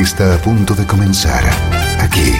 [0.00, 1.44] Está a punto de comenzar
[1.98, 2.32] aquí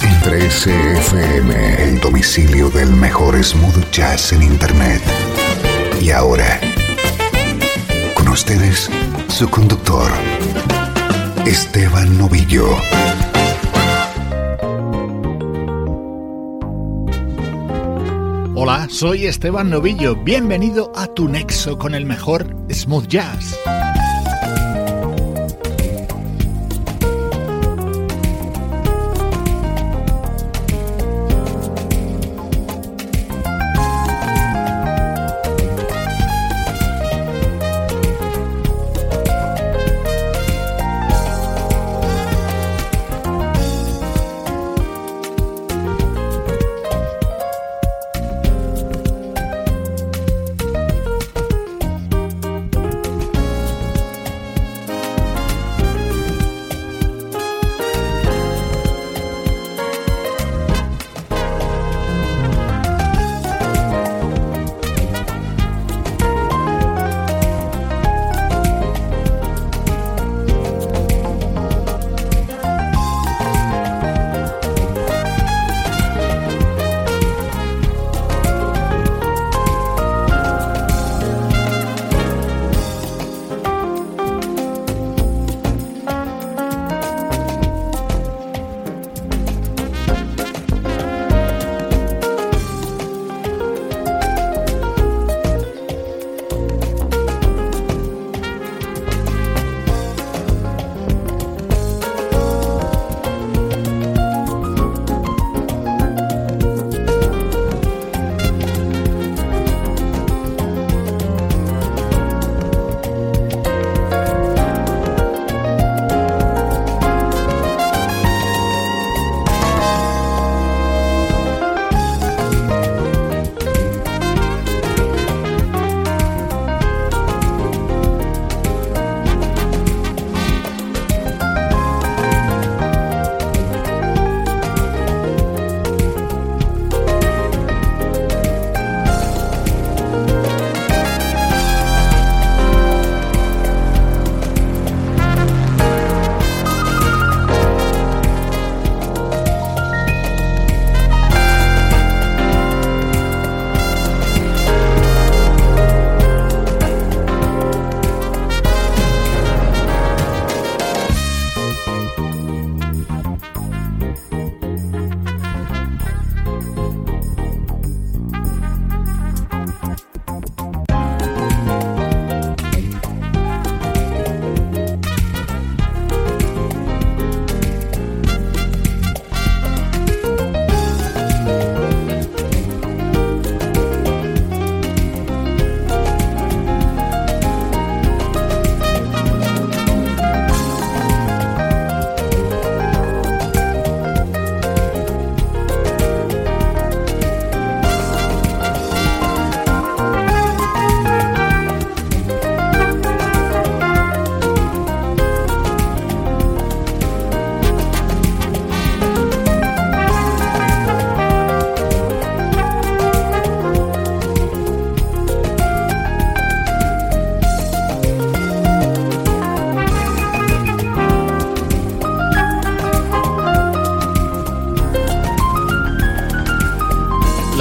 [0.00, 5.02] en 13FM, el domicilio del mejor smooth jazz en internet.
[6.00, 6.60] Y ahora,
[8.14, 8.88] con ustedes,
[9.28, 10.10] su conductor,
[11.46, 12.68] Esteban Novillo.
[18.54, 20.14] Hola, soy Esteban Novillo.
[20.14, 23.58] Bienvenido a tu nexo con el mejor smooth jazz.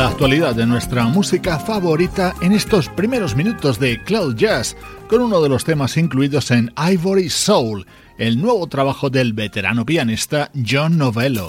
[0.08, 4.76] Actualidad de nuestra música favorita en estos primeros minutos de Cloud Jazz,
[5.10, 7.86] con uno de los temas incluidos en Ivory Soul,
[8.18, 11.48] el nuevo trabajo del veterano pianista John Novello.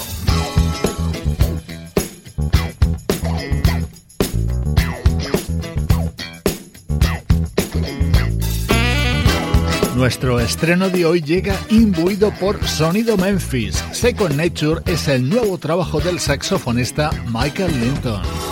[10.03, 13.85] Nuestro estreno de hoy llega imbuido por Sonido Memphis.
[13.93, 18.52] Second Nature es el nuevo trabajo del saxofonista Michael Linton.